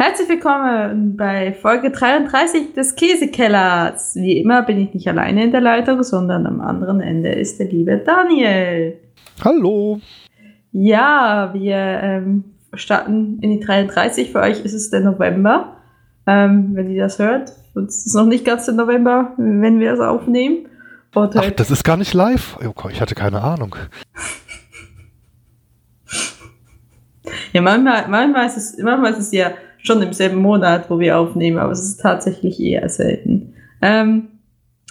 [0.00, 4.14] Herzlich willkommen bei Folge 33 des Käsekellers.
[4.14, 7.66] Wie immer bin ich nicht alleine in der Leitung, sondern am anderen Ende ist der
[7.66, 8.96] liebe Daniel.
[9.44, 10.00] Hallo.
[10.70, 14.30] Ja, wir ähm, starten in die 33.
[14.30, 15.78] Für euch ist es der November.
[16.28, 20.00] Ähm, wenn ihr das hört, uns ist noch nicht ganz der November, wenn wir es
[20.00, 20.68] aufnehmen.
[21.12, 22.56] Und Ach, das ist gar nicht live.
[22.64, 23.74] Oh, ich hatte keine Ahnung.
[27.52, 29.50] ja, manchmal, manchmal, ist es, manchmal ist es ja
[29.88, 33.54] schon im selben Monat, wo wir aufnehmen, aber es ist tatsächlich eher selten.
[33.82, 34.28] Ähm,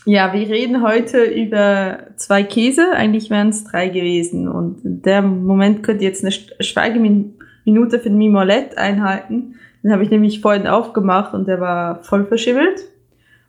[0.06, 2.92] ja, wir reden heute über zwei Käse.
[2.94, 4.48] Eigentlich wären es drei gewesen.
[4.48, 9.56] Und dem Moment könnt ihr jetzt eine Schweigeminute für den Mimolette einhalten.
[9.84, 12.86] Den habe ich nämlich vorhin aufgemacht und der war voll verschimmelt.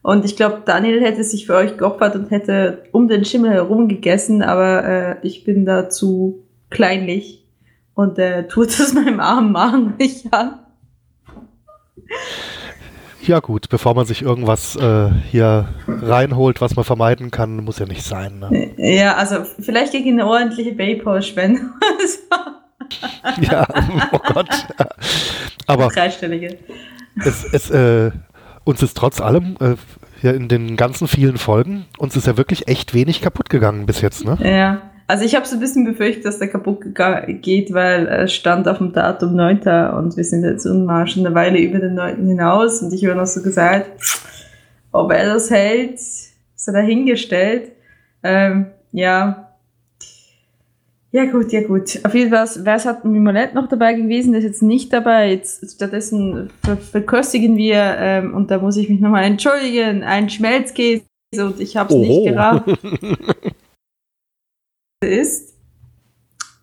[0.03, 3.89] Und ich glaube, Daniel hätte sich für euch geopfert und hätte um den Schimmel herum
[3.89, 7.45] gegessen, aber äh, ich bin da zu kleinlich
[7.95, 10.59] und äh, tut es meinem armen Magen nicht an.
[13.21, 17.87] Ja gut, bevor man sich irgendwas äh, hier reinholt, was man vermeiden kann, muss ja
[17.87, 18.39] nicht sein.
[18.39, 18.71] Ne?
[18.77, 21.61] Ja, also vielleicht gegen eine ordentliche Paypal-Spende.
[23.41, 23.67] ja,
[24.13, 24.49] oh Gott.
[25.67, 26.57] Aber Dreistellige.
[27.25, 28.13] Es, es, äh,
[28.65, 29.75] uns ist trotz allem äh,
[30.23, 34.01] ja in den ganzen vielen Folgen, uns ist ja wirklich echt wenig kaputt gegangen bis
[34.01, 34.39] jetzt, ne?
[34.43, 34.88] Ja.
[35.11, 36.85] Also ich habe so ein bisschen befürchtet, dass der kaputt
[37.41, 39.61] geht, weil es stand auf dem Datum 9.
[39.97, 42.27] und wir sind jetzt schon eine Weile über den 9.
[42.27, 43.91] hinaus und ich habe noch so gesagt,
[44.93, 46.33] ob er das hält, ist
[46.67, 47.73] er dahingestellt.
[48.23, 49.49] Ähm, ja.
[51.11, 52.01] Ja gut, ja gut.
[52.05, 54.93] Auf jeden Fall wäre es hat ein Mimolett noch dabei gewesen, der ist jetzt nicht
[54.93, 55.31] dabei.
[55.31, 61.03] Jetzt stattdessen ver verköstigen wir, ähm, und da muss ich mich nochmal entschuldigen, ein Schmelzkäse
[61.39, 62.69] und ich habe es nicht gerafft.
[65.05, 65.55] ist,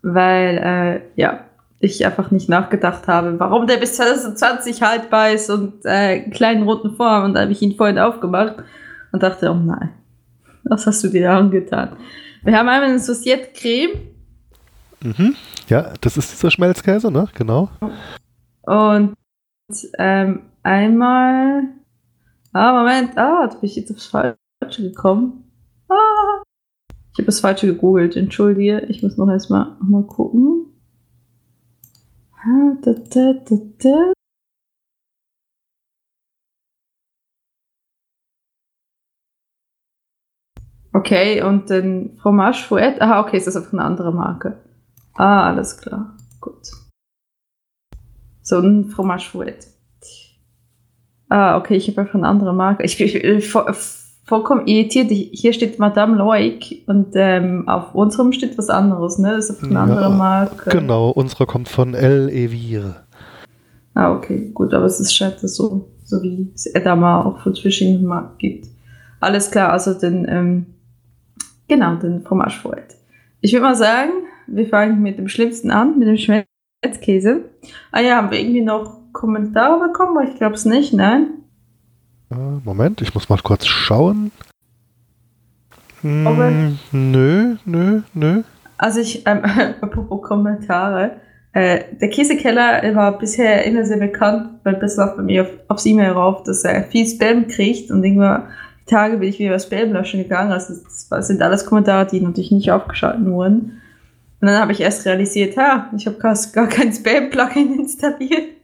[0.02, 1.44] weil, äh, ja,
[1.78, 6.62] ich einfach nicht nachgedacht habe, warum der bis 2020 haltbar ist und äh, einen kleinen
[6.62, 7.24] roten Form.
[7.24, 8.56] Und da habe ich ihn vorhin aufgemacht
[9.12, 9.90] und dachte, oh nein,
[10.64, 11.96] was hast du dir da angetan?
[12.42, 14.00] Wir haben einmal eine Sauciette Creme.
[15.02, 15.36] Mhm.
[15.68, 17.28] Ja, das ist dieser Schmelzkäse, ne?
[17.34, 17.68] Genau.
[18.62, 19.14] Und
[19.98, 21.64] ähm, einmal.
[22.52, 23.18] Ah, Moment.
[23.18, 24.36] Ah, da bin ich jetzt aufs Falsche
[24.78, 25.44] gekommen.
[25.88, 26.35] Ah.
[27.16, 28.80] Ich habe das Falsche gegoogelt, entschuldige.
[28.90, 30.66] Ich muss noch erstmal mal gucken.
[32.82, 34.12] Da, da, da.
[40.92, 43.00] Okay, und den Fromage Fouette.
[43.00, 44.62] Aha, okay, ist das einfach eine andere Marke.
[45.14, 46.18] Ah, alles klar.
[46.42, 46.70] Gut.
[48.42, 49.68] So ein Fromage Fouette.
[51.30, 52.84] Ah, okay, ich habe einfach eine andere Marke.
[52.84, 53.54] Ich, ich, ich,
[54.26, 55.10] vollkommen irritiert.
[55.10, 59.36] Hier steht Madame Loic und ähm, auf unserem steht was anderes, ne?
[59.36, 60.70] Das ist eine andere ja, Marke.
[60.70, 63.06] Genau, unsere kommt von El Evire.
[63.94, 68.04] Ah, okay, gut, aber es ist scheint so, so wie es Edamar auch von verschiedenen
[68.04, 68.66] Marken gibt.
[69.20, 70.66] Alles klar, also den, ähm,
[71.68, 72.96] genau, den Fromage Fouette.
[73.40, 74.10] Ich würde mal sagen,
[74.48, 77.44] wir fangen mit dem Schlimmsten an, mit dem Schmelzkäse.
[77.92, 80.28] Ah ja, haben wir irgendwie noch Kommentare bekommen?
[80.28, 81.28] Ich glaube es nicht, nein.
[82.30, 84.32] Äh, Moment, ich muss mal kurz schauen.
[86.02, 88.42] Hm, nö, nö, nö.
[88.78, 89.42] Also ich, ähm,
[89.80, 91.16] apropos Kommentare,
[91.52, 95.86] äh, der Käsekeller war bisher immer sehr bekannt, weil das läuft bei mir auf, aufs
[95.86, 98.48] E-Mail rauf, dass er viel Spam kriegt und irgendwann
[98.80, 100.52] die Tage bin ich wieder Spam löschen gegangen.
[100.52, 100.74] Also
[101.10, 103.80] das sind alles Kommentare, die natürlich nicht aufgeschaltet wurden.
[104.40, 108.55] Und dann habe ich erst realisiert, ha, ich habe gar kein Spam-Plugin installiert.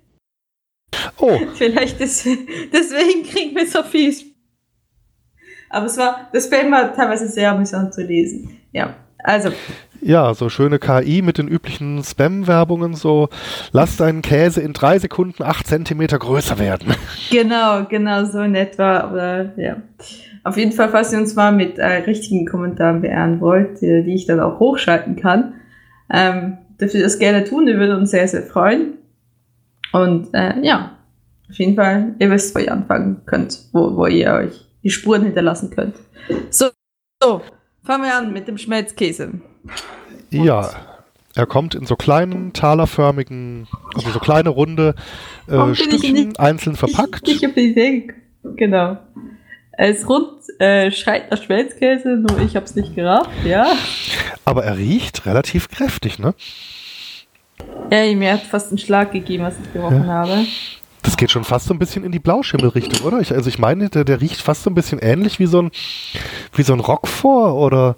[1.18, 1.38] Oh.
[1.54, 2.26] Vielleicht ist,
[2.72, 4.14] deswegen kriegen wir so viel.
[5.70, 8.58] Aber es war, das Spam war teilweise sehr amüsant zu lesen.
[8.72, 8.94] Ja,
[9.24, 9.50] also.
[10.02, 13.28] Ja, so schöne KI mit den üblichen Spam-Werbungen, so
[13.70, 16.94] lass deinen Käse in drei Sekunden acht Zentimeter größer werden.
[17.30, 19.10] Genau, genau, so in etwa.
[19.10, 19.76] Oder, ja.
[20.44, 24.14] Auf jeden Fall, falls ihr uns mal mit äh, richtigen Kommentaren beehren wollt, die, die,
[24.14, 25.54] ich dann auch hochschalten kann,
[26.12, 27.66] ähm, dürft ihr das gerne tun.
[27.66, 28.98] Wir würden uns sehr, sehr freuen.
[29.92, 30.96] Und äh, ja,
[31.48, 35.24] auf jeden Fall, ihr wisst, wo ihr anfangen könnt, wo, wo ihr euch die Spuren
[35.24, 35.96] hinterlassen könnt.
[36.50, 36.70] So,
[37.22, 37.42] so
[37.84, 39.32] fangen wir an mit dem Schmelzkäse.
[40.32, 40.70] Und ja,
[41.34, 44.94] er kommt in so kleinen, talerförmigen, also so kleine runde
[45.46, 47.28] äh, Stückchen, nicht, einzeln verpackt.
[47.28, 48.08] Ich, ich habe die Idee,
[48.56, 48.98] genau.
[49.72, 53.66] Er ist rund, äh, schreit nach Schmelzkäse, nur ich habe es nicht gerafft, ja.
[54.44, 56.34] Aber er riecht relativ kräftig, ne?
[57.92, 60.06] Ja, mir hat fast einen Schlag gegeben, was ich gerochen ja.
[60.06, 60.46] habe.
[61.02, 63.20] Das geht schon fast so ein bisschen in die Blauschimmelrichtung, oder?
[63.20, 65.70] Ich, also ich meine, der, der, riecht fast so ein bisschen ähnlich wie so ein,
[66.54, 67.96] wie so ein Rockfort, oder?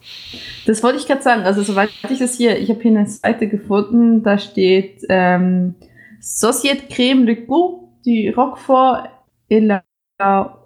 [0.67, 1.43] Das wollte ich gerade sagen.
[1.43, 5.77] Also soweit ich das hier, ich habe hier eine Seite gefunden, da steht ähm,
[6.19, 9.05] Societe Creme Le Goût du Roquefort
[9.49, 9.85] et la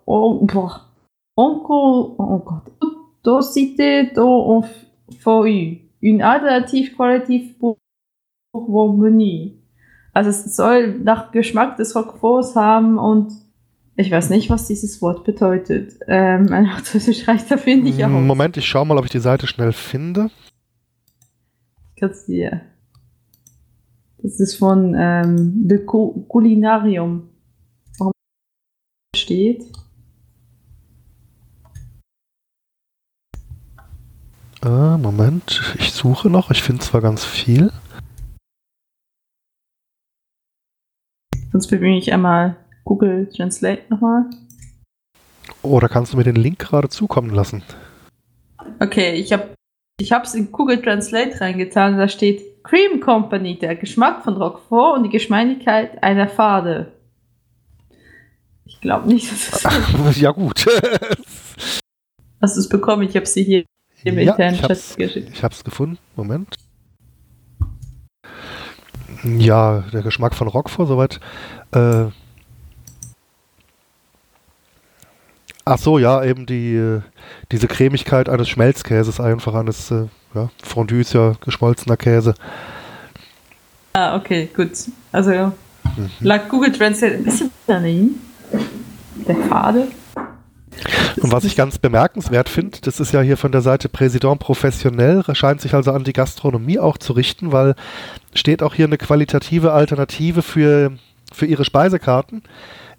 [0.06, 0.86] oh, boah,
[1.36, 2.72] encore, oh Gott,
[3.22, 4.64] Dosité d'eau
[5.20, 5.80] VU.
[6.00, 7.76] Une alternative qualitative pour,
[8.54, 9.52] Menü.
[10.12, 13.32] Also es soll nach Geschmack des Roqueforts haben und
[13.96, 15.94] ich weiß nicht, was dieses Wort bedeutet.
[16.06, 18.10] Ähm, mein Französisch reicht dafür nicht aus.
[18.10, 20.30] Moment, ich schau mal, ob ich die Seite schnell finde.
[21.96, 22.62] Kannst dir.
[24.22, 27.28] Das ist von ähm, The Culinarium.
[27.98, 28.12] Warum
[29.14, 29.64] steht?
[34.64, 36.50] Äh, Moment, ich suche noch.
[36.50, 37.72] Ich finde zwar ganz viel.
[41.58, 44.26] Sonst bemühe ich einmal Google Translate nochmal.
[45.62, 47.64] Oder kannst du mir den Link gerade zukommen lassen?
[48.78, 49.48] Okay, ich habe
[50.00, 51.98] ich es in Google Translate reingetan.
[51.98, 56.92] Da steht Cream Company, der Geschmack von Roquefort und die Geschmeidigkeit einer Fade.
[58.64, 59.66] Ich glaube nicht, dass es.
[59.66, 60.64] Ach, ja, gut.
[62.40, 63.02] Hast du es bekommen?
[63.02, 63.64] Ich habe sie hier
[64.04, 65.30] im ja, internen Chat geschickt.
[65.32, 65.98] Ich habe es gefunden.
[66.14, 66.54] Moment.
[69.24, 71.20] Ja, der Geschmack von Roquefort, soweit.
[71.72, 72.06] Äh,
[75.64, 77.00] ach so, ja, eben die, äh,
[77.50, 82.34] diese Cremigkeit eines Schmelzkäses einfach, eines äh, ja, Fondue ist ja geschmolzener Käse.
[83.92, 84.70] Ah, okay, gut.
[85.10, 85.52] Also mhm.
[86.20, 88.20] lag Google Translate ein bisschen daneben.
[89.26, 89.88] Der Pfade.
[91.16, 95.24] Und was ich ganz bemerkenswert finde, das ist ja hier von der Seite Präsident professionell,
[95.34, 97.74] scheint sich also an die Gastronomie auch zu richten, weil
[98.34, 100.92] steht auch hier eine qualitative Alternative für,
[101.32, 102.42] für ihre Speisekarten.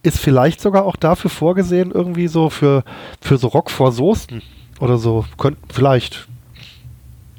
[0.02, 2.84] Ist vielleicht sogar auch dafür vorgesehen, irgendwie so für,
[3.22, 4.42] für so Roquefort-Soßen
[4.80, 5.26] oder so.
[5.38, 6.28] Könnt, vielleicht.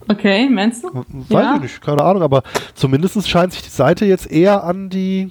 [0.08, 0.88] Okay, meinst du?
[0.92, 1.54] Weiß ja.
[1.56, 2.42] ich nicht, keine Ahnung, aber
[2.74, 5.30] zumindest scheint sich die Seite jetzt eher an die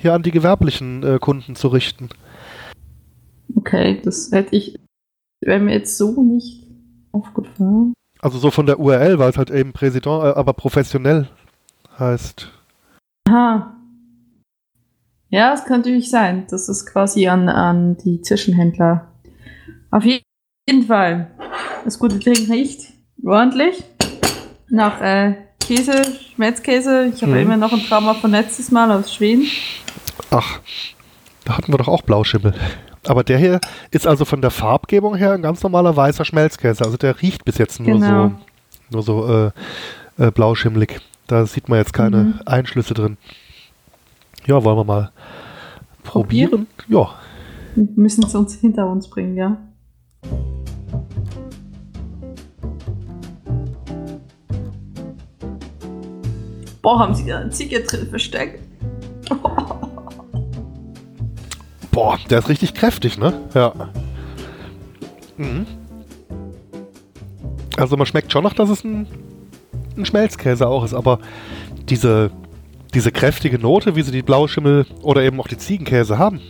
[0.00, 2.08] hier an die gewerblichen äh, Kunden zu richten.
[3.56, 4.78] Okay, das hätte ich,
[5.40, 6.66] wäre mir jetzt so nicht
[7.12, 7.94] aufgefallen.
[8.20, 11.28] Also so von der URL, weil es halt eben Präsident, äh, aber professionell
[11.98, 12.50] heißt.
[13.28, 13.74] Aha.
[15.30, 16.46] Ja, es könnte natürlich sein.
[16.50, 19.12] Das ist quasi an, an die Zwischenhändler.
[19.90, 21.30] Auf jeden Fall.
[21.84, 22.92] Das gute Ding riecht
[23.24, 23.84] ordentlich.
[24.70, 26.02] Nach äh, Käse,
[26.34, 27.12] Schmelzkäse.
[27.14, 27.42] Ich habe hm.
[27.42, 29.46] immer noch ein Trauma von letztes Mal aus Schweden.
[30.30, 30.60] Ach,
[31.44, 32.54] da hatten wir doch auch Blauschimmel.
[33.06, 33.60] Aber der hier
[33.90, 36.84] ist also von der Farbgebung her ein ganz normaler weißer Schmelzkäse.
[36.84, 38.32] Also der riecht bis jetzt nur genau.
[38.90, 41.00] so, nur so äh, äh, blauschimmelig.
[41.26, 42.40] Da sieht man jetzt keine mhm.
[42.46, 43.16] Einschlüsse drin.
[44.46, 45.10] Ja, wollen wir mal
[46.02, 46.50] probieren?
[46.50, 46.66] probieren?
[46.88, 47.14] Ja.
[47.74, 49.56] Wir müssen es uns hinter uns bringen, ja.
[56.82, 58.67] Boah, haben sie da einen Ziege drin versteckt.
[61.98, 63.32] Boah, der ist richtig kräftig, ne?
[63.54, 63.72] Ja.
[65.36, 65.66] Mhm.
[67.76, 69.08] Also man schmeckt schon noch, dass es ein,
[69.96, 71.18] ein Schmelzkäse auch ist, aber
[71.88, 72.30] diese,
[72.94, 76.40] diese kräftige Note, wie sie die Blauschimmel oder eben auch die Ziegenkäse haben.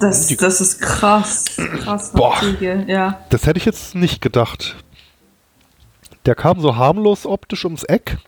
[0.00, 1.44] Das, die, das ist krass.
[1.84, 3.20] Krass Boah, Ziege, ja.
[3.30, 4.74] Das hätte ich jetzt nicht gedacht.
[6.26, 8.18] Der kam so harmlos optisch ums Eck.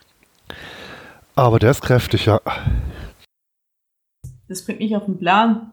[1.35, 2.41] Aber der ist kräftig, ja.
[4.47, 5.73] Das bringt mich auf den Plan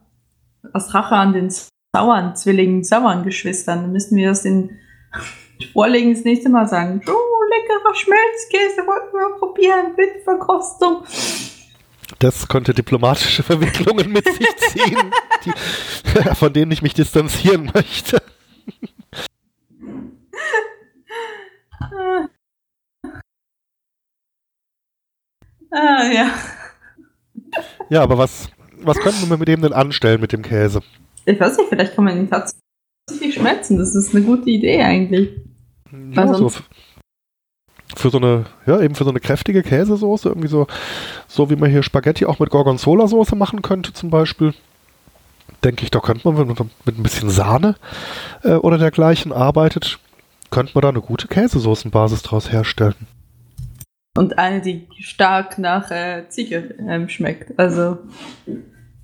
[0.72, 1.54] aus Rache an den
[1.96, 3.82] Sauern, Zwillingen, Sauern-Geschwistern.
[3.82, 4.80] Dann müssen wir das in
[5.74, 7.02] Vorlegen das nächste Mal sagen.
[7.08, 11.04] Oh, leckerer Schmelzkäse, wollten wir probieren, bitte Verkostung.
[12.20, 15.12] Das könnte diplomatische Verwicklungen mit sich ziehen,
[15.46, 15.52] die,
[16.36, 18.22] von denen ich mich distanzieren möchte.
[25.72, 26.32] ah ja.
[27.90, 28.50] Ja, aber was,
[28.86, 30.82] was könnten wir mit dem denn anstellen, mit dem Käse?
[31.26, 33.78] Ich weiß nicht, vielleicht kann man ihn tatsächlich schmelzen.
[33.78, 35.30] Das ist eine gute Idee eigentlich.
[36.12, 36.52] Ja, so
[37.96, 40.68] für so eine, ja, eben für so eine kräftige Käsesoße, irgendwie so,
[41.28, 44.54] so wie man hier Spaghetti auch mit Gorgonzola-Soße machen könnte, zum Beispiel.
[45.64, 47.76] Denke ich, da könnte man, wenn man mit ein bisschen Sahne
[48.44, 50.00] äh, oder dergleichen arbeitet,
[50.50, 52.96] könnte man da eine gute Käsesoßenbasis draus herstellen.
[54.18, 57.58] Und eine, die stark nach äh, Ziege ähm, schmeckt.
[57.58, 57.98] Also,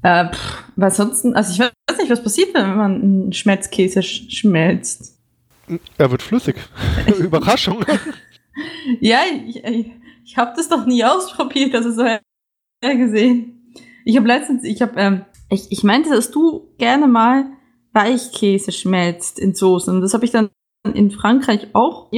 [0.04, 4.30] äh, pff, was sonst, also ich weiß nicht, was passiert, wenn man einen Schmelzkäse sch
[4.32, 5.18] schmelzt.
[5.98, 6.56] Er wird flüssig.
[7.20, 7.86] Überraschung.
[9.00, 9.92] ja, ich, ich,
[10.26, 12.06] ich habe das doch nie ausprobiert, ist so
[12.82, 13.74] gesehen.
[14.06, 17.46] Ich habe letztens, ich habe, ähm, ich, ich meinte, dass du gerne mal
[17.94, 19.94] Weichkäse schmelzt in Soßen.
[19.94, 20.50] Und das habe ich dann
[20.94, 22.12] in Frankreich auch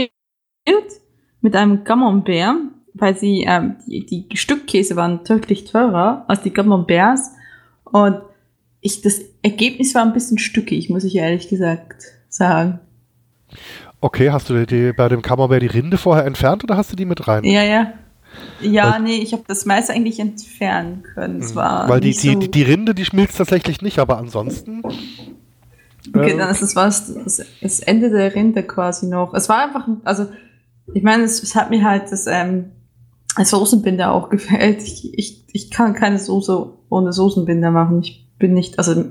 [1.41, 2.57] mit einem Camembert
[2.93, 7.31] weil sie, ähm, die, die Stückkäse waren deutlich teurer als die Camemberts.
[7.91, 8.21] Und
[8.81, 12.79] ich, das Ergebnis war ein bisschen stückig, muss ich ehrlich gesagt sagen.
[13.99, 17.05] Okay, hast du die, bei dem Camembert die Rinde vorher entfernt oder hast du die
[17.05, 17.43] mit rein?
[17.43, 17.93] Ja, ja.
[18.61, 21.41] Ja, weil, nee, ich habe das meiste eigentlich entfernen können.
[21.41, 21.55] Es mhm.
[21.55, 24.81] war weil die, die, so die, Rinde, die schmilzt tatsächlich nicht, aber ansonsten.
[24.83, 29.33] Okay, äh, dann ist das was, das, das Ende der Rinde quasi noch.
[29.33, 30.27] Es war einfach, also,
[30.93, 32.71] ich meine, es, es hat mir halt das, ähm,
[33.37, 34.83] Soßenbinder auch gefällt.
[34.83, 38.01] Ich, ich, ich kann keine Soße ohne Soßenbinder machen.
[38.01, 39.05] Ich bin nicht, also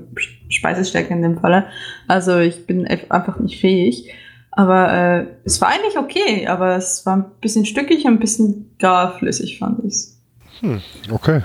[0.49, 1.65] Speisestärke in dem Falle.
[2.07, 4.11] Also ich bin einfach nicht fähig.
[4.51, 8.75] Aber äh, es war eigentlich okay, aber es war ein bisschen stückig und ein bisschen
[8.79, 10.09] gar flüssig, fand ich
[10.59, 11.41] Hm, okay.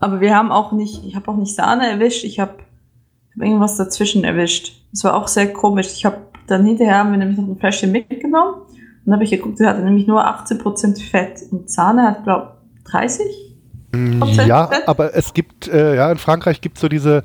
[0.00, 2.54] Aber wir haben auch nicht, ich habe auch nicht Sahne erwischt, ich habe
[3.34, 4.80] hab irgendwas dazwischen erwischt.
[4.92, 5.88] Es war auch sehr komisch.
[5.88, 8.62] Ich habe dann hinterher haben wir nämlich noch ein Fläschchen mitgenommen
[9.04, 13.26] und habe ich geguckt, sie hatte nämlich nur 18% Fett und Sahne hat, glaube 30.
[14.46, 17.22] Ja, aber es gibt, äh, ja, in Frankreich gibt es so diese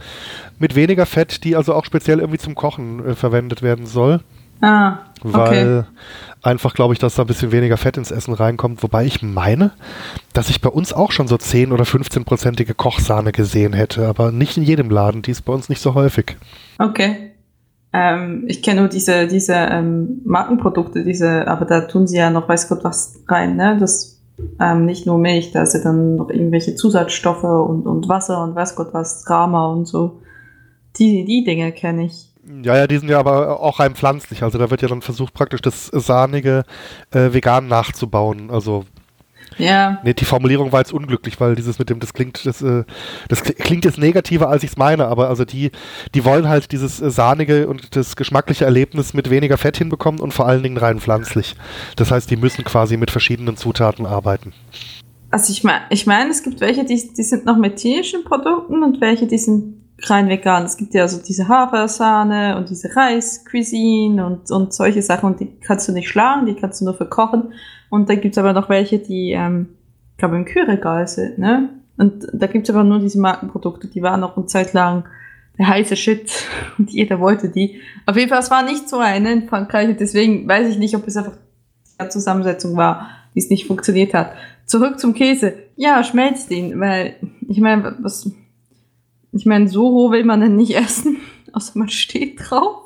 [0.59, 4.19] mit weniger Fett, die also auch speziell irgendwie zum Kochen äh, verwendet werden soll.
[4.61, 5.33] Ah, okay.
[5.33, 5.87] Weil
[6.41, 8.83] einfach, glaube ich, dass da ein bisschen weniger Fett ins Essen reinkommt.
[8.83, 9.71] Wobei ich meine,
[10.33, 14.57] dass ich bei uns auch schon so 10 oder 15-prozentige Kochsahne gesehen hätte, aber nicht
[14.57, 15.21] in jedem Laden.
[15.21, 16.35] Die ist bei uns nicht so häufig.
[16.77, 17.31] Okay.
[17.91, 22.47] Ähm, ich kenne nur diese, diese ähm, Markenprodukte, diese, aber da tun sie ja noch
[22.47, 23.77] weiß Gott was rein, ne?
[23.79, 24.19] Das
[24.59, 28.75] ähm, nicht nur Milch, da sind dann noch irgendwelche Zusatzstoffe und, und Wasser und weiß
[28.75, 30.21] Gott was, Drama und so.
[30.97, 32.29] Die, die Dinge kenne ich.
[32.63, 34.43] Ja, ja, die sind ja aber auch rein pflanzlich.
[34.43, 36.63] Also da wird ja dann versucht, praktisch das Sahnige
[37.11, 38.49] äh, vegan nachzubauen.
[38.49, 38.85] Also
[39.59, 39.99] ja.
[40.03, 42.83] Nee, die Formulierung war jetzt unglücklich, weil dieses mit dem, das klingt, das, äh,
[43.27, 45.71] das klingt jetzt negativer, als ich es meine, aber also die,
[46.13, 50.33] die wollen halt dieses äh, sahnige und das geschmackliche Erlebnis mit weniger Fett hinbekommen und
[50.33, 51.55] vor allen Dingen rein pflanzlich.
[51.95, 54.53] Das heißt, die müssen quasi mit verschiedenen Zutaten arbeiten.
[55.31, 58.83] Also ich meine, ich meine, es gibt welche, die, die sind noch mit tierischen Produkten
[58.83, 60.63] und welche, die sind rein vegan.
[60.65, 65.59] Es gibt ja so diese Hafersahne und diese Reis-Cuisine und, und solche Sachen und die
[65.59, 67.53] kannst du nicht schlagen, die kannst du nur verkochen.
[67.89, 69.69] Und dann gibt's aber noch welche, die, ähm,
[70.11, 71.69] ich glaube, im Kühlregal sind, ne?
[71.97, 75.03] Und da gibt's aber nur diese Markenprodukte, die waren noch eine Zeit lang
[75.57, 76.45] der heiße Shit
[76.77, 77.81] und jeder wollte die.
[78.05, 80.95] Auf jeden Fall, es war nicht so eine in Frankreich und deswegen weiß ich nicht,
[80.95, 81.37] ob es einfach
[81.97, 84.31] eine Zusammensetzung war, die es nicht funktioniert hat.
[84.65, 85.53] Zurück zum Käse.
[85.75, 87.15] Ja, schmelzt ihn, weil
[87.47, 88.31] ich meine, was
[89.31, 91.17] ich meine, so roh will man denn nicht essen,
[91.53, 92.77] außer man steht drauf.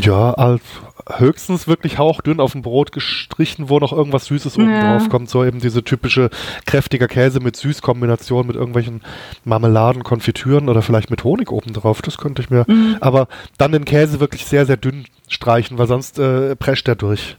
[0.00, 0.62] Ja, als
[1.08, 4.98] höchstens wirklich hauchdünn auf dem Brot gestrichen, wo noch irgendwas Süßes oben ja.
[4.98, 5.28] drauf kommt.
[5.28, 6.30] So eben diese typische
[6.66, 9.02] kräftiger Käse mit Süßkombination mit irgendwelchen
[9.44, 12.02] Marmeladen, Konfitüren oder vielleicht mit Honig oben drauf.
[12.02, 12.64] Das könnte ich mir.
[12.66, 12.96] Mhm.
[13.00, 13.28] Aber
[13.58, 17.36] dann den Käse wirklich sehr, sehr dünn streichen, weil sonst äh, prescht er durch.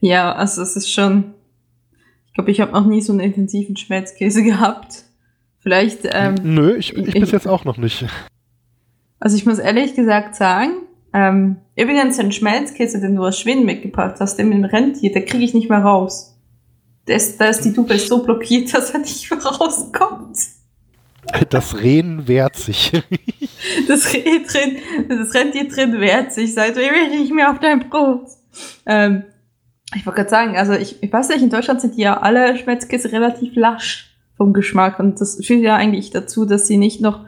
[0.00, 1.34] Ja, also es ist schon.
[2.28, 5.04] Ich glaube, ich habe noch nie so einen intensiven Schmelzkäse gehabt.
[5.62, 6.00] Vielleicht.
[6.04, 8.04] Ähm, Nö, ich, ich, ich bis jetzt auch noch nicht.
[9.20, 10.72] Also ich muss ehrlich gesagt sagen,
[11.14, 15.54] ähm, übrigens den Schmelzkäse, den du aus Schweden mitgebracht hast, den Rentier, der kriege ich
[15.54, 16.36] nicht mehr raus.
[17.06, 20.36] Das, da ist die Tube so blockiert, dass er nicht mehr rauskommt.
[21.50, 22.90] Das Rehen wehrt sich.
[23.88, 24.78] das, Reh drin,
[25.08, 28.26] das Rentier drin wehrt sich, seit ewig nicht mehr auf dein Brot.
[28.86, 29.22] Ähm,
[29.94, 32.56] ich wollte gerade sagen, also ich, ich weiß nicht, in Deutschland sind die ja alle
[32.56, 34.11] Schmelzkäse relativ lasch
[34.42, 34.98] vom Geschmack.
[34.98, 37.20] Und das führt ja eigentlich dazu, dass sie nicht noch,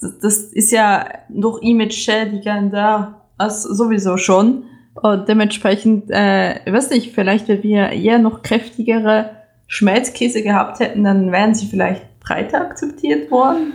[0.00, 4.64] das, ist ja noch image-schädigend da, als sowieso schon.
[4.94, 9.30] Und dementsprechend, äh, weiß nicht, vielleicht, wenn wir eher noch kräftigere
[9.68, 13.74] Schmelzkäse gehabt hätten, dann wären sie vielleicht breiter akzeptiert worden.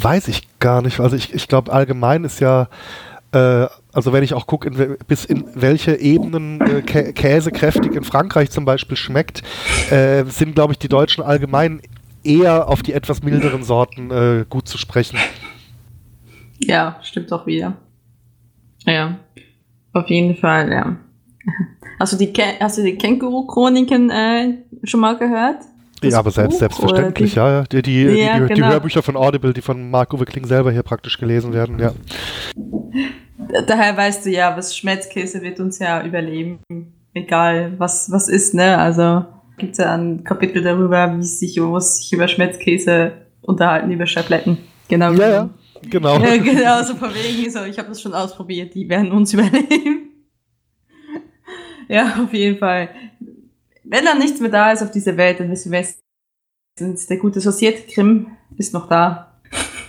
[0.00, 1.00] Weiß ich gar nicht.
[1.00, 2.68] Also ich, ich glaube, allgemein ist ja
[3.32, 7.94] äh, also wenn ich auch gucke, in, bis in welche Ebenen äh, Kä Käse kräftig
[7.94, 9.42] in Frankreich zum Beispiel schmeckt,
[9.90, 11.80] äh, sind, glaube ich, die Deutschen allgemein
[12.22, 15.18] eher auf die etwas milderen Sorten äh, gut zu sprechen.
[16.58, 17.76] Ja, stimmt auch wieder.
[18.84, 19.18] Ja,
[19.92, 20.96] auf jeden Fall, ja.
[21.98, 25.62] Hast du die, hast du die Känguru-Chroniken äh, schon mal gehört?
[26.00, 27.62] Das ja, aber selbst, selbstverständlich, die, ja.
[27.64, 28.54] Die, die, ja, die, genau.
[28.54, 31.92] die, Hörbücher von Audible, die von Marco Wickling selber hier praktisch gelesen werden, ja.
[33.66, 36.58] Daher weißt du ja, was Schmelzkäse wird uns ja überleben.
[37.14, 38.76] Egal, was, was ist, ne?
[38.76, 39.24] Also
[39.56, 44.58] gibt es ja ein Kapitel darüber, wie sich, wo sich über Schmelzkäse unterhalten, über Schabletten.
[44.88, 45.12] Genau.
[45.12, 45.50] Ja, ja,
[45.82, 46.18] genau.
[46.18, 50.10] Ja, genau, so von wegen, so, ich habe das schon ausprobiert, die werden uns überleben.
[51.88, 52.88] ja, auf jeden Fall
[53.88, 55.84] wenn dann nichts mehr da ist auf dieser Welt, dann wissen wir,
[56.78, 59.27] der gute Societe-Krim ist noch da.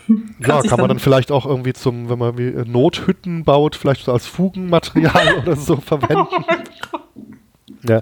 [0.40, 4.14] ja, kann man dann vielleicht auch irgendwie zum, wenn man wie Nothütten baut, vielleicht so
[4.14, 6.28] als Fugenmaterial oder so verwenden.
[7.88, 8.02] Ja.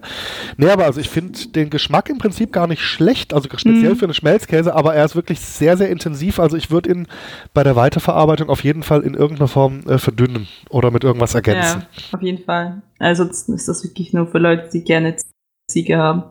[0.58, 3.96] Nee, aber also ich finde den Geschmack im Prinzip gar nicht schlecht, also speziell Mhm.
[3.98, 6.40] für einen Schmelzkäse, aber er ist wirklich sehr, sehr intensiv.
[6.40, 7.08] Also ich würde ihn
[7.54, 11.84] bei der Weiterverarbeitung auf jeden Fall in irgendeiner Form äh, verdünnen oder mit irgendwas ergänzen.
[11.84, 12.82] Ja, auf jeden Fall.
[12.98, 15.16] Also ist das wirklich nur für Leute, die gerne
[15.70, 16.24] Ziege haben.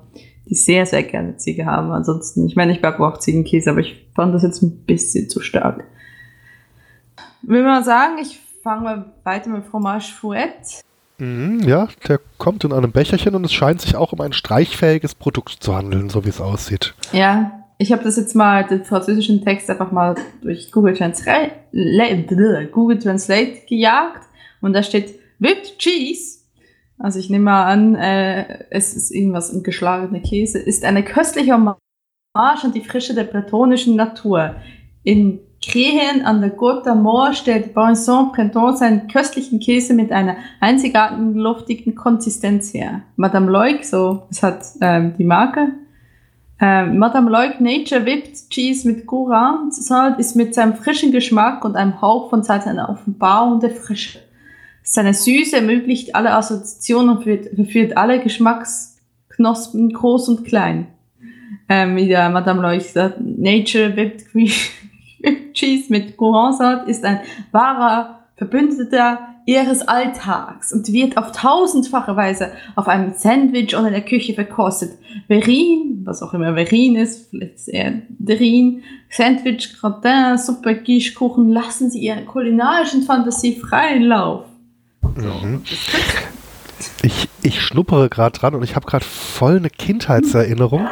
[0.48, 1.90] Die sehr, sehr gerne Ziege haben.
[1.90, 5.40] Ansonsten, ich meine, ich backe auch Ziegenkäse, aber ich fand das jetzt ein bisschen zu
[5.40, 5.84] stark.
[7.42, 10.82] Will mal sagen, ich fange mal weiter mit Fromage Fouette.
[11.18, 15.14] Mhm, ja, der kommt in einem Becherchen und es scheint sich auch um ein streichfähiges
[15.14, 16.94] Produkt zu handeln, so wie es aussieht.
[17.12, 21.52] Ja, ich habe das jetzt mal, den französischen Text einfach mal durch Google Translate,
[22.72, 24.26] Google Translate gejagt
[24.60, 26.38] und da steht Whipped Cheese.
[26.98, 31.52] Also ich nehme mal an, äh, es ist irgendwas in geschlagene Käse, ist eine köstliche
[31.52, 31.76] Hommage
[32.34, 34.56] an die Frische der bretonischen Natur.
[35.02, 41.34] In Krehen an der Côte d'Amour stellt Vincent Printemps seinen köstlichen Käse mit einer einzigartigen,
[41.34, 43.02] luftigen Konsistenz her.
[43.16, 45.72] Madame Leuk, so, es hat ähm, die Marke,
[46.60, 51.76] ähm, Madame Leuk Nature Whipped Cheese mit Gourand Salt ist mit seinem frischen Geschmack und
[51.76, 54.20] einem Hauch von Salz eine Offenbarung der Frische.
[54.88, 60.86] Seine Süße ermöglicht alle Assoziationen und führt, verführt alle Geschmacksknospen groß und klein.
[61.68, 67.18] Ähm, wie der Madame sagt, Nature Whipped, Whipped Cheese mit Gourand Salt ist ein
[67.50, 74.04] wahrer Verbündeter ihres Alltags und wird auf tausendfache Weise auf einem Sandwich oder in der
[74.04, 74.92] Küche verkostet.
[75.26, 81.90] Verin, was auch immer Verin ist, vielleicht eher Derin, Sandwich, Gratin, Suppe, Quiche, Kuchen, lassen
[81.90, 84.44] Sie Ihre kulinarischen Fantasie freien Lauf.
[85.02, 85.62] Mhm.
[87.02, 90.86] Ich, ich schnuppere gerade dran und ich habe gerade voll eine Kindheitserinnerung.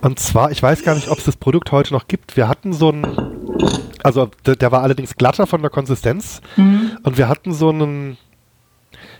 [0.00, 2.36] Und zwar, ich weiß gar nicht, ob es das Produkt heute noch gibt.
[2.36, 3.58] Wir hatten so einen,
[4.02, 6.40] also der, der war allerdings glatter von der Konsistenz.
[6.56, 6.98] Mhm.
[7.02, 8.16] Und wir hatten so einen,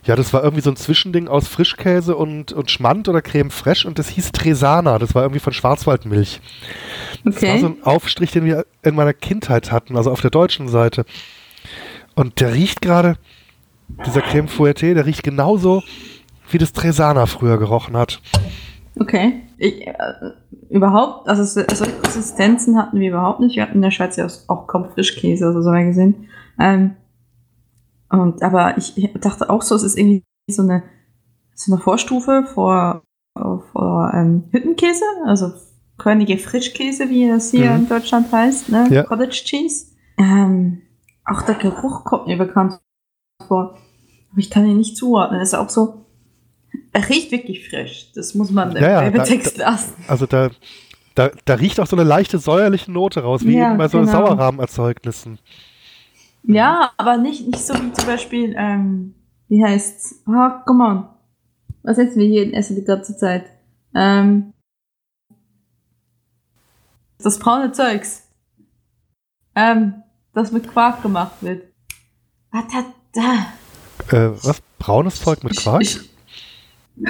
[0.05, 3.87] ja, das war irgendwie so ein Zwischending aus Frischkäse und, und Schmand oder Creme Fraiche
[3.88, 4.99] und das hieß Tresana.
[4.99, 6.40] Das war irgendwie von Schwarzwaldmilch.
[7.25, 7.61] Das war Okay.
[7.61, 11.05] so ein Aufstrich, den wir in meiner Kindheit hatten, also auf der deutschen Seite.
[12.14, 13.16] Und der riecht gerade,
[14.07, 15.83] dieser Creme Fouettée, der riecht genauso,
[16.51, 18.20] wie das Tresana früher gerochen hat.
[19.01, 19.42] Okay.
[19.59, 19.94] Ich, äh,
[20.70, 23.57] überhaupt, also so- solche Konsistenzen hatten wir überhaupt nicht.
[23.57, 26.29] Wir hatten in der Schweiz ja auch kaum Frischkäse, also so mal gesehen.
[26.59, 26.96] Ähm,
[28.11, 30.83] und, aber ich dachte auch so, es ist irgendwie so eine,
[31.55, 33.03] so eine Vorstufe vor,
[33.35, 35.53] vor ähm, Hüttenkäse, also
[35.98, 37.77] Könige Frischkäse, wie das hier Mhm.
[37.83, 38.87] in Deutschland heißt, ne?
[38.88, 39.03] Ja.
[39.03, 39.87] Cottage Cheese.
[40.16, 40.83] Ähm,
[41.24, 42.79] auch der Geruch kommt mir bekannt
[43.46, 43.79] vor.
[44.31, 45.40] Aber ich kann ihn nicht zuordnen.
[45.40, 46.05] Es ist auch so,
[46.92, 48.12] er riecht wirklich frisch.
[48.14, 49.94] Das muss man im Ja, ja, Werbetext lassen.
[50.07, 50.51] Also da,
[51.14, 54.01] da, da riecht auch so eine leichte säuerliche Note raus, wie Ja, eben bei so
[54.01, 54.12] genau.
[54.12, 55.38] Sauerrahmenerzeugnissen.
[56.44, 59.14] Ja, aber nicht, nicht so wie zum Beispiel, ähm,
[59.48, 60.22] wie heißt's?
[60.27, 61.09] Ah, come on.
[61.83, 63.46] Was essen wir hier in Essen die ganze Zeit?
[63.94, 64.53] Ähm,
[67.18, 68.29] das braune Zeugs.
[69.55, 70.03] Ähm,
[70.35, 71.64] das mit Quark gemacht wird.
[72.53, 72.85] Da, da.
[73.14, 74.61] Äh, was?
[74.79, 75.83] Braunes Zeug mit Quark?
[75.83, 76.11] Ich, ich,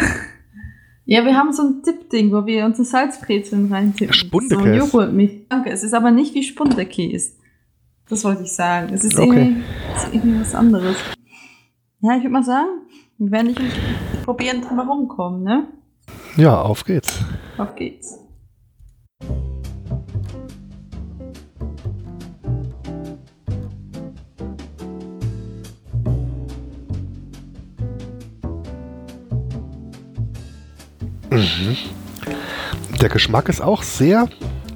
[1.05, 4.15] ja, wir haben so ein Tippding, wo wir unsere Salzbrezeln reintippen.
[4.15, 4.81] Spundekäse.
[4.81, 5.47] So Joghurtmilch.
[5.49, 7.33] Danke, es ist aber nicht wie Spundekäse.
[8.09, 8.93] Das wollte ich sagen.
[8.95, 9.27] Es ist, Okay.
[9.27, 9.63] irgendwie,
[9.95, 10.97] es ist irgendwie was anderes.
[12.01, 12.69] Ja, ich würde mal sagen,
[13.19, 13.61] wir werden nicht
[14.25, 15.69] probieren, drum herum kommen, ne?
[16.37, 17.19] Ja, auf geht's.
[17.59, 18.19] Auf geht's.
[33.01, 34.29] Der Geschmack ist auch sehr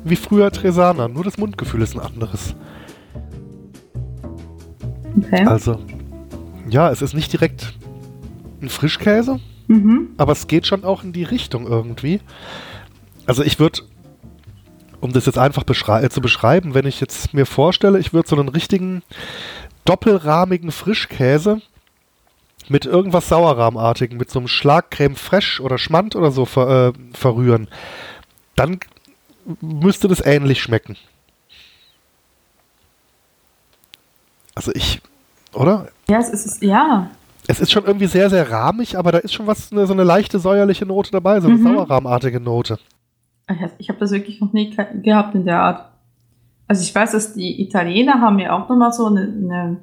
[0.04, 2.54] wie früher Tresana, nur das Mundgefühl ist ein anderes.
[5.16, 5.44] Okay.
[5.46, 5.78] Also,
[6.68, 7.74] ja, es ist nicht direkt
[8.60, 10.08] ein Frischkäse, Mhm.
[10.16, 12.20] aber es geht schon auch in die Richtung irgendwie.
[13.26, 13.82] Also ich würde,
[15.00, 18.28] um das jetzt einfach beschrei äh, zu beschreiben, wenn ich jetzt mir vorstelle, ich würde
[18.28, 19.02] so einen richtigen
[19.84, 21.60] doppelrahmigen Frischkäse
[22.70, 27.16] mit irgendwas Sauerrahmartigem, mit so einem Schlag Creme Fraiche oder Schmand oder so ver, äh,
[27.16, 27.68] verrühren,
[28.56, 28.78] dann
[29.60, 30.96] müsste das ähnlich schmecken.
[34.54, 35.00] Also ich,
[35.54, 35.88] oder?
[36.08, 37.10] Ja, es ist, ja.
[37.48, 40.38] Es ist schon irgendwie sehr, sehr rahmig, aber da ist schon was, so eine leichte
[40.38, 41.64] säuerliche Note dabei, so eine Mhm.
[41.64, 42.78] sauerrahmartige Note.
[43.78, 45.88] Ich habe das wirklich noch nie ge- gehabt in der Art.
[46.68, 49.76] Also ich weiß, dass die Italiener haben ja auch nochmal so eine, eine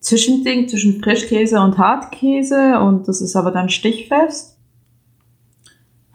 [0.00, 4.56] Zwischending zwischen Frischkäse und Hartkäse und das ist aber dann stichfest.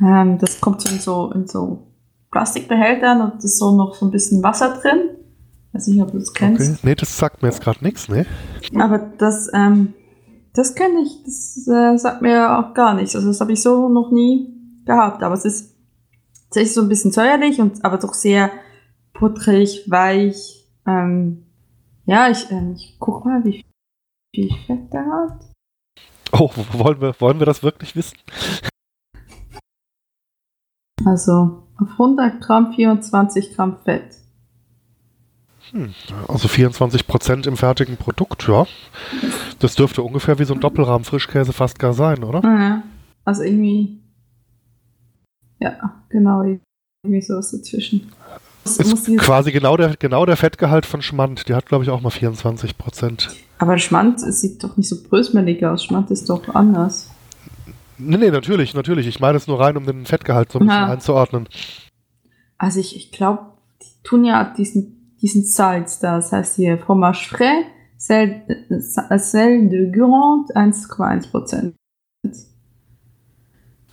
[0.02, 1.88] Ähm, das kommt so in so, in so
[2.32, 5.10] Plastikbehältern und ist so noch so ein bisschen Wasser drin.
[5.72, 6.62] Weiß nicht, ob du das kennst.
[6.62, 6.80] Okay.
[6.84, 8.26] Nee, das sagt mir jetzt gerade nichts, ne?
[8.78, 9.94] Aber das, ähm,
[10.54, 13.16] Das kenne ich, das äh, sagt mir auch gar nichts.
[13.16, 14.54] Also das habe ich so noch nie
[14.86, 15.22] gehabt.
[15.22, 15.76] Aber es ist
[16.46, 18.52] tatsächlich so ein bisschen säuerlich und aber doch sehr
[19.14, 20.66] puttrig, weich.
[20.88, 21.46] Ähm,
[22.06, 23.64] ja, ich, äh, ich guck mal, wie
[24.36, 25.46] viel Fett der hat.
[26.32, 28.18] Oh, wollen wir, wollen wir das wirklich wissen?
[31.06, 34.18] Also auf 100 Gramm 24 Gramm Fett.
[35.72, 35.94] Hm,
[36.28, 38.66] also 24 Prozent im fertigen Produkt, ja.
[39.60, 42.42] Das dürfte ungefähr wie so ein Doppelrahmen Frischkäse fast gar sein, oder?
[42.44, 42.84] Ja,
[43.24, 44.00] also irgendwie.
[45.60, 46.44] Ja, genau,
[47.04, 48.12] irgendwie sowas dazwischen.
[48.66, 51.48] Das ist quasi genau der, genau der Fettgehalt von Schmand.
[51.48, 53.30] Die hat, glaube ich, auch mal 24 Prozent.
[53.60, 55.86] Aber Schmand sieht doch nicht so brösmelig aus.
[55.86, 57.12] Schmand ist doch anders.
[58.00, 59.06] Nee, nee, natürlich, natürlich.
[59.06, 61.48] Ich meine es nur rein, um den Fettgehalt so ein bisschen einzuordnen.
[62.58, 63.44] Also ich, ich glaube,
[63.84, 66.16] die tun ja diesen, diesen Salz da.
[66.16, 67.66] Das heißt hier Fromage frais,
[67.98, 71.74] Sel, Sel de Gurand 1,1%.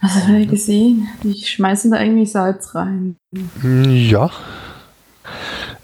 [0.02, 1.08] Was haben wir gesehen?
[1.22, 3.16] Die schmeißen da irgendwie Salz rein.
[3.62, 4.30] Ja.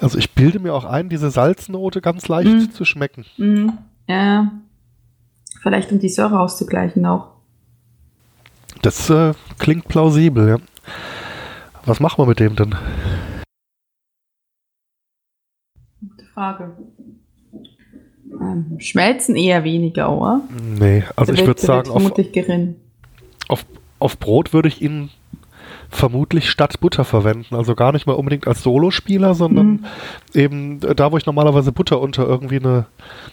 [0.01, 2.73] Also ich bilde mir auch ein, diese Salznote ganz leicht mm.
[2.73, 3.25] zu schmecken.
[3.37, 3.69] Mm.
[4.09, 4.51] Ja.
[5.63, 7.29] Vielleicht um die Säure auszugleichen auch.
[8.83, 10.57] Das äh, klingt plausibel, ja.
[11.85, 12.75] Was machen wir mit dem denn?
[16.01, 16.77] Gute Frage.
[18.41, 20.41] Ähm, schmelzen eher weniger, oder?
[20.61, 22.13] Nee, also der ich würde sagen, auf,
[23.49, 23.65] auf,
[23.99, 25.11] auf Brot würde ich ihn
[25.91, 27.55] vermutlich statt Butter verwenden.
[27.55, 29.85] Also gar nicht mal unbedingt als Solospieler, sondern mhm.
[30.35, 32.87] eben da, wo ich normalerweise Butter unter irgendwie eine,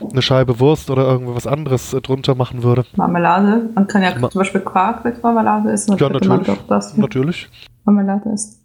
[0.10, 2.86] eine Scheibe Wurst oder irgendwas anderes äh, drunter machen würde.
[2.96, 3.70] Marmelade.
[3.76, 5.98] Man kann ja Ma zum Beispiel Quark mit Marmelade essen.
[5.98, 6.48] Ja, natürlich.
[6.68, 7.50] Das natürlich.
[7.84, 8.62] Marmelade ist.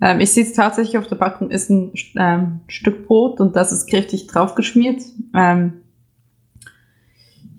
[0.00, 3.72] Ähm, ich sehe es tatsächlich auf der Packung, ist ein ähm, Stück Brot und das
[3.72, 5.02] ist kräftig draufgeschmiert.
[5.34, 5.81] Ähm,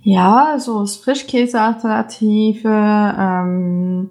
[0.03, 3.15] ja, so Frischkäse-Alternative.
[3.17, 4.09] Ähm,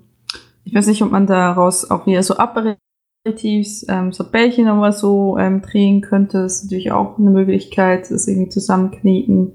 [0.64, 5.36] ich weiß nicht, ob man daraus auch wieder so Aperitifs, ähm, so Bällchen oder so
[5.38, 6.42] ähm, drehen könnte.
[6.42, 9.52] Das ist natürlich auch eine Möglichkeit, das irgendwie zusammenkneten.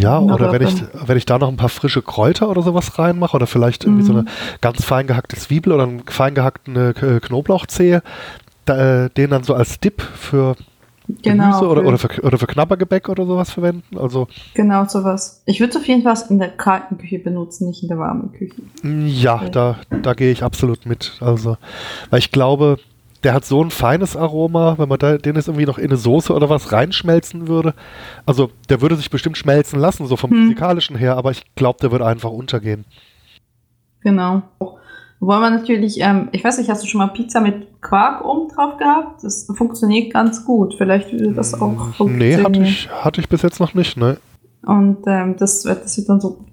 [0.00, 0.74] Ja, oder wenn ich,
[1.06, 4.06] wenn ich da noch ein paar frische Kräuter oder sowas reinmache oder vielleicht irgendwie mhm.
[4.06, 4.24] so eine
[4.60, 8.02] ganz fein gehackte Zwiebel oder eine fein gehackte Knoblauchzehe,
[8.64, 10.56] da, äh, den dann so als Dip für
[11.22, 13.98] genau, Gemüse oder, oder, für, oder für Knabbergebäck oder sowas verwenden.
[13.98, 15.42] Also genau sowas.
[15.46, 18.32] Ich würde es auf jeden Fall in der kalten Küche benutzen, nicht in der warmen
[18.32, 18.62] Küche.
[18.82, 19.50] Ja, okay.
[19.50, 21.16] da, da gehe ich absolut mit.
[21.20, 21.56] Also,
[22.10, 22.78] weil ich glaube,
[23.24, 25.96] der hat so ein feines Aroma, wenn man da, den jetzt irgendwie noch in eine
[25.96, 27.74] Soße oder was reinschmelzen würde.
[28.26, 30.42] Also, der würde sich bestimmt schmelzen lassen, so vom hm.
[30.42, 32.84] physikalischen her, aber ich glaube, der würde einfach untergehen.
[34.00, 34.42] Genau.
[35.20, 38.48] Wobei man natürlich, ähm, ich weiß nicht, hast du schon mal Pizza mit Quark oben
[38.48, 39.24] drauf gehabt?
[39.24, 40.74] Das funktioniert ganz gut.
[40.78, 42.18] Vielleicht würde das auch funktionieren.
[42.18, 44.18] Nee, hatte ich, hatte ich bis jetzt noch nicht, ne?
[44.64, 46.44] Und ähm, das, das wird dann so,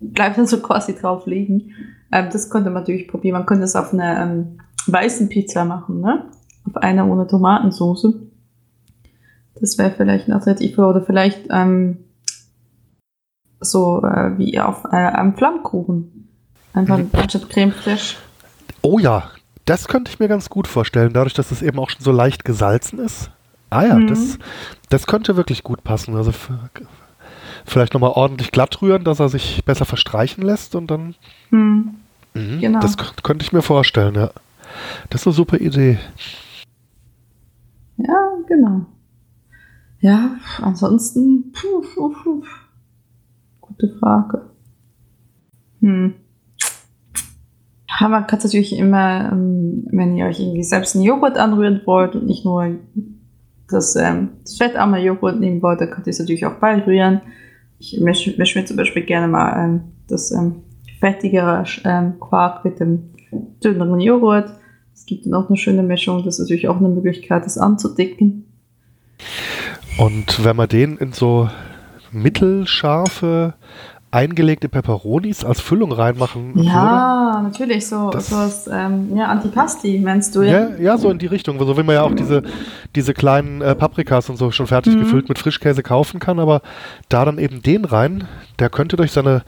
[0.00, 1.72] bleibt dann so quasi drauf liegen.
[2.12, 3.34] Ähm, das könnte man natürlich probieren.
[3.34, 6.26] Man könnte es auf einer ähm, weißen Pizza machen, ne?
[6.66, 8.14] Auf einer ohne Tomatensauce.
[9.58, 10.84] Das wäre vielleicht ein Alternative.
[10.84, 11.98] Oder vielleicht ähm,
[13.60, 16.15] so äh, wie auf äh, einem Flammkuchen.
[16.76, 17.10] Einfach mhm.
[17.14, 18.16] anstatt Creme fraiche.
[18.82, 19.30] Oh ja,
[19.64, 22.44] das könnte ich mir ganz gut vorstellen, dadurch, dass es eben auch schon so leicht
[22.44, 23.30] gesalzen ist.
[23.70, 24.06] Ah ja, mhm.
[24.08, 24.38] das,
[24.90, 26.14] das könnte wirklich gut passen.
[26.14, 26.32] Also
[27.64, 31.14] vielleicht nochmal ordentlich glatt rühren, dass er sich besser verstreichen lässt und dann.
[31.50, 31.94] Mhm.
[32.34, 32.80] Mhm, genau.
[32.80, 34.30] Das könnte ich mir vorstellen, ja.
[35.08, 35.98] Das ist eine super Idee.
[37.96, 38.84] Ja, genau.
[40.00, 42.42] Ja, ansonsten, puh, puh, puh.
[43.62, 44.50] gute Frage.
[45.80, 46.14] Hm.
[48.00, 52.14] Man kann es natürlich immer, ähm, wenn ihr euch irgendwie selbst einen Joghurt anrühren wollt
[52.14, 52.76] und nicht nur
[53.68, 57.20] das, ähm, das fettarme Joghurt nehmen wollt, dann könnt ihr es natürlich auch beirühren.
[57.78, 60.62] Ich mische, mische mir zum Beispiel gerne mal ähm, das ähm,
[61.00, 63.10] fettigere ähm, Quark mit dem
[63.62, 64.50] dünneren Joghurt.
[64.94, 66.24] Es gibt dann auch eine schöne Mischung.
[66.24, 68.44] Das ist natürlich auch eine Möglichkeit, das anzudicken.
[69.98, 71.48] Und wenn man den in so
[72.12, 73.54] mittelscharfe
[74.10, 77.48] eingelegte Peperonis als Füllung reinmachen Ja, würde.
[77.48, 80.42] natürlich, so das, sowas, ähm, ja, Antipasti, meinst du?
[80.42, 82.42] Ja, ja, so in die Richtung, so wie man ja auch diese,
[82.94, 85.00] diese kleinen äh, Paprikas und so schon fertig mhm.
[85.00, 86.62] gefüllt mit Frischkäse kaufen kann, aber
[87.08, 88.24] da dann eben den rein,
[88.58, 89.42] der könnte durch seine,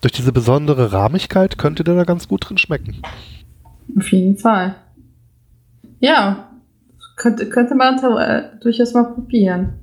[0.00, 3.02] durch diese besondere Rahmigkeit, könnte der da ganz gut drin schmecken.
[3.98, 4.76] Auf jeden Fall.
[6.00, 6.50] Ja,
[7.16, 9.74] könnte, könnte man äh, durchaus mal probieren.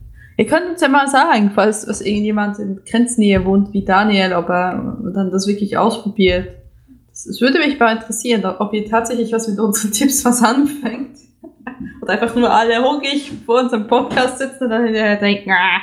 [0.41, 4.49] Ihr könnt uns ja mal sagen, falls es irgendjemand in Grenznähe wohnt wie Daniel, ob
[4.49, 6.55] er dann das wirklich ausprobiert.
[7.13, 11.15] Es würde mich mal interessieren, ob ihr tatsächlich was mit unseren Tipps was anfängt.
[12.01, 15.81] Oder einfach nur alle hungrig vor unserem Podcast sitzen und dann hinterher denken, ah.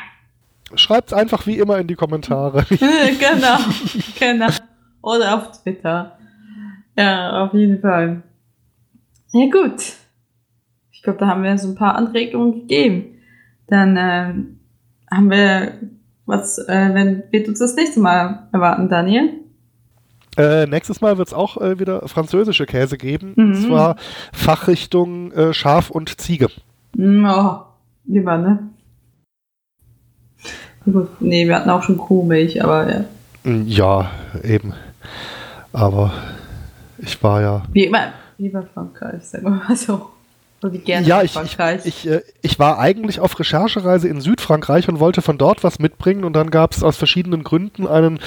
[0.75, 2.66] Schreibt einfach wie immer in die Kommentare.
[2.68, 3.59] genau,
[4.18, 4.49] genau.
[5.03, 6.18] Oder auf Twitter.
[6.97, 8.25] Ja, auf jeden Fall.
[9.33, 9.85] Ja, gut.
[10.90, 13.17] Ich glaube, da haben wir so ein paar Anregungen gegeben.
[13.68, 14.61] Dann ähm,
[15.11, 15.72] haben wir
[16.26, 19.31] was, äh, wenn wird uns das nächste Mal erwarten, Daniel?
[20.37, 23.33] Äh, nächstes Mal wird es auch äh, wieder französische Käse geben.
[23.37, 23.44] Mhm.
[23.44, 23.96] Und zwar
[24.33, 26.48] Fachrichtung äh, Schaf und Ziege.
[26.96, 27.62] Mm, oh,
[28.04, 28.68] lieber, ne?
[31.20, 33.04] Nee, wir hatten auch schon Kuhmilch, aber ja.
[33.44, 34.11] Mm, ja,
[34.44, 34.74] eben.
[35.72, 36.12] Aber
[36.98, 37.62] ich war ja.
[37.72, 40.11] Wie immer, lieber Frankreich, sagen wir mal so.
[40.85, 45.38] Ja, ich, ich, ich, äh, ich, war eigentlich auf Recherchereise in Südfrankreich und wollte von
[45.38, 48.18] dort was mitbringen und dann gab es aus verschiedenen Gründen einen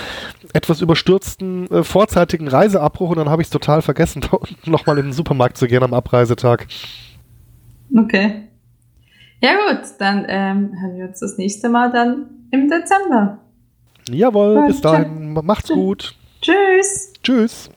[0.54, 4.98] etwas überstürzten äh, vorzeitigen Reiseabbruch und dann habe ich es total vergessen, da unten nochmal
[4.98, 6.68] in den Supermarkt zu gehen am Abreisetag.
[7.98, 8.48] Okay.
[9.42, 13.40] Ja gut, dann ähm, hören wir uns das nächste Mal dann im Dezember.
[14.10, 16.16] Jawohl, bis dahin, macht's gut.
[16.42, 17.12] Tschüss.
[17.22, 17.70] Tschüss.